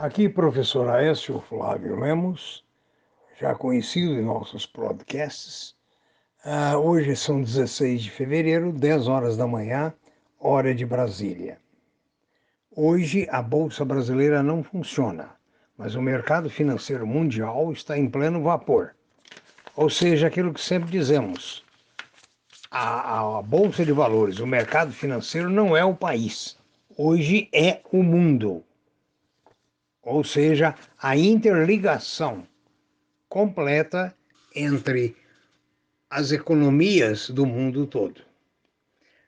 [0.00, 2.64] Aqui, professor Aécio Flávio Lemos,
[3.36, 5.74] já conhecido em nossos podcasts.
[6.46, 9.92] Uh, hoje são 16 de fevereiro, 10 horas da manhã,
[10.38, 11.58] hora de Brasília.
[12.76, 15.30] Hoje a Bolsa Brasileira não funciona,
[15.76, 18.94] mas o mercado financeiro mundial está em pleno vapor.
[19.74, 21.64] Ou seja, aquilo que sempre dizemos:
[22.70, 26.56] a, a Bolsa de Valores, o mercado financeiro não é o país,
[26.96, 28.62] hoje é o mundo
[30.08, 32.46] ou seja, a interligação
[33.28, 34.14] completa
[34.54, 35.14] entre
[36.10, 38.22] as economias do mundo todo.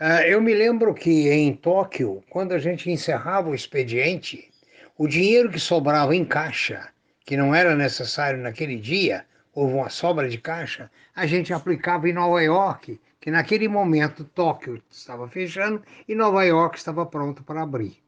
[0.00, 4.50] Uh, eu me lembro que em Tóquio, quando a gente encerrava o expediente,
[4.98, 6.88] o dinheiro que sobrava em caixa,
[7.24, 12.12] que não era necessário naquele dia, houve uma sobra de caixa, a gente aplicava em
[12.12, 18.03] Nova York, que naquele momento Tóquio estava fechando e Nova York estava pronto para abrir.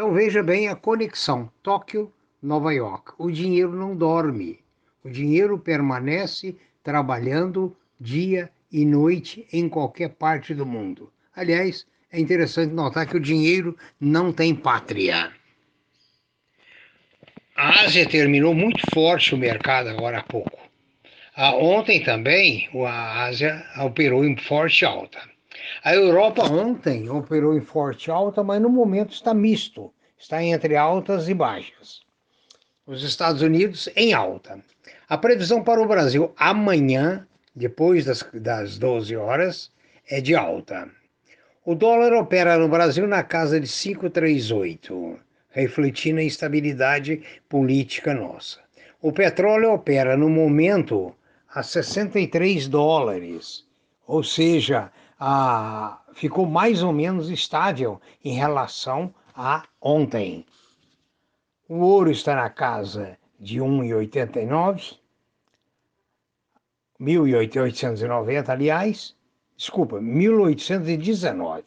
[0.00, 2.10] Então veja bem a conexão Tóquio
[2.42, 3.12] Nova York.
[3.18, 4.58] O dinheiro não dorme.
[5.04, 11.12] O dinheiro permanece trabalhando dia e noite em qualquer parte do mundo.
[11.36, 15.34] Aliás, é interessante notar que o dinheiro não tem pátria.
[17.54, 20.58] A Ásia terminou muito forte o mercado agora há pouco.
[21.36, 25.20] Ah, ontem também a Ásia operou em forte alta.
[25.82, 31.28] A Europa ontem operou em forte alta, mas no momento está misto, está entre altas
[31.28, 32.00] e baixas.
[32.86, 34.62] Os Estados Unidos em alta.
[35.08, 39.70] A previsão para o Brasil amanhã, depois das, das 12 horas,
[40.08, 40.90] é de alta.
[41.64, 45.18] O dólar opera no Brasil na casa de 5,38,
[45.50, 48.60] refletindo a instabilidade política nossa.
[49.00, 51.14] O petróleo opera no momento
[51.52, 53.64] a 63 dólares,
[54.06, 54.90] ou seja,
[56.14, 60.44] ficou mais ou menos estável em relação a ontem.
[61.68, 64.98] O ouro está na casa de 1,89,
[67.00, 69.14] 1.890, aliás,
[69.56, 71.62] desculpa, 1.819.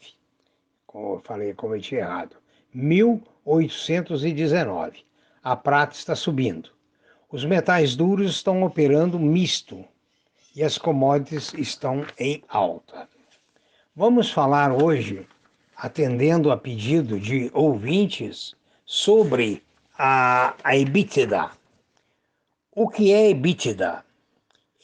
[0.86, 2.36] Como eu falei, cometi errado.
[2.76, 5.06] 1.819.
[5.44, 6.70] A prata está subindo.
[7.32, 9.86] Os metais duros estão operando misto
[10.56, 13.10] e as commodities estão em alta.
[13.96, 15.28] Vamos falar hoje,
[15.78, 19.62] atendendo a pedido de ouvintes, sobre
[19.96, 21.52] a, a EBITDA.
[22.76, 24.04] O que é EBITDA?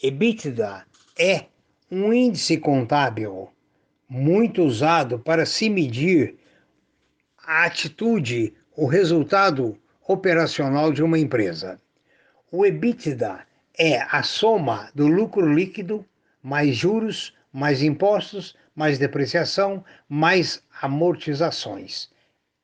[0.03, 0.85] EBITDA
[1.17, 1.45] é
[1.89, 3.49] um índice contábil
[4.07, 6.35] muito usado para se medir
[7.43, 9.75] a atitude, o resultado
[10.07, 11.81] operacional de uma empresa.
[12.51, 13.39] O EBITDA
[13.75, 16.05] é a soma do lucro líquido
[16.43, 22.07] mais juros, mais impostos, mais depreciação, mais amortizações.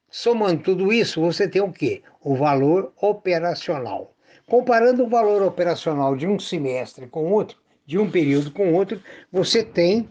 [0.09, 2.03] Somando tudo isso, você tem o quê?
[2.21, 4.13] O valor operacional.
[4.47, 9.61] Comparando o valor operacional de um semestre com outro, de um período com outro, você
[9.61, 10.07] tem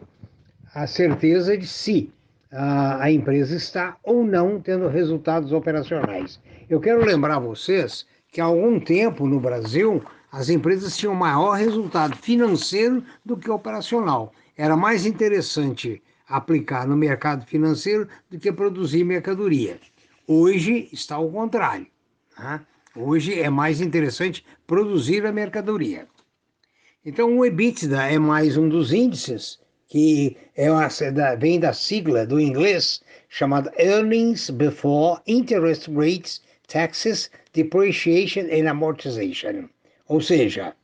[0.75, 2.12] a certeza de se
[2.53, 6.38] a, a empresa está ou não tendo resultados operacionais.
[6.69, 12.14] Eu quero lembrar vocês que há algum tempo no Brasil as empresas tinham maior resultado
[12.14, 14.34] financeiro do que operacional.
[14.56, 19.78] Era mais interessante aplicar no mercado financeiro do que produzir mercadoria.
[20.26, 21.87] Hoje está ao contrário.
[22.38, 22.60] Né?
[22.97, 26.06] Hoje é mais interessante produzir a mercadoria.
[27.04, 30.88] Então, o EBITDA é mais um dos índices que é uma,
[31.38, 39.69] vem da sigla do inglês chamada Earnings Before Interest Rates, Taxes, Depreciation and Amortization.
[40.09, 40.75] Ou seja,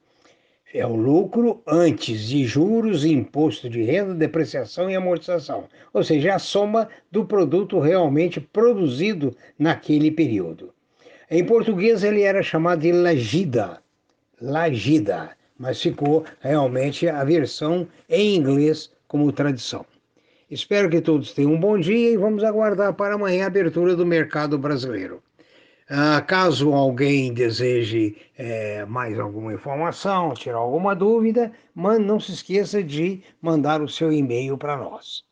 [0.73, 5.65] é o lucro antes de juros, imposto de renda, depreciação e amortização.
[5.93, 10.73] Ou seja, é a soma do produto realmente produzido naquele período.
[11.29, 13.79] Em português ele era chamado de lagida,
[14.41, 19.85] lagida, mas ficou realmente a versão em inglês como tradição.
[20.51, 24.05] Espero que todos tenham um bom dia e vamos aguardar para amanhã a abertura do
[24.05, 25.23] mercado brasileiro.
[25.93, 32.81] Ah, caso alguém deseje é, mais alguma informação, tirar alguma dúvida, man, não se esqueça
[32.83, 35.25] de mandar o seu e-mail para nós.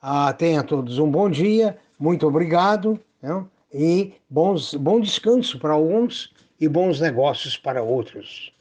[0.00, 3.00] Ah, tenha todos um bom dia, muito obrigado
[3.74, 8.52] e bons, bom descanso para alguns e bons negócios para outros.